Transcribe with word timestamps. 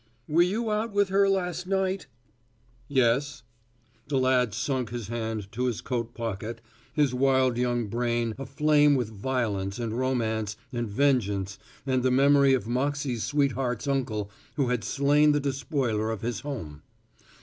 "Were 0.27 0.41
you 0.41 0.71
out 0.71 0.93
with 0.93 1.09
her 1.09 1.29
last 1.29 1.67
night?" 1.67 2.07
"Yes." 2.87 3.43
The 4.07 4.17
lad 4.17 4.51
sunk 4.55 4.89
his 4.89 5.09
hand 5.09 5.51
to 5.51 5.65
his 5.67 5.79
coat 5.81 6.15
pocket, 6.15 6.59
his 6.91 7.13
wild 7.13 7.55
young 7.55 7.85
brain 7.85 8.33
aflame 8.39 8.95
with 8.95 9.09
violence 9.11 9.77
and 9.77 9.95
romance 9.95 10.57
and 10.73 10.89
vengeance 10.89 11.59
and 11.85 12.01
the 12.01 12.09
memory 12.09 12.55
of 12.55 12.67
Moxey's 12.67 13.23
sweetheart's 13.23 13.87
uncle 13.87 14.31
who 14.55 14.69
had 14.69 14.83
slain 14.83 15.33
the 15.33 15.39
despoiler 15.39 16.09
of 16.09 16.21
his 16.21 16.39
home. 16.39 16.81